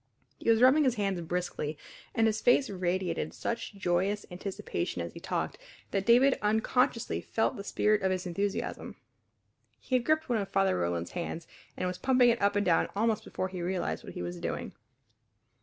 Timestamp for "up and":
12.41-12.65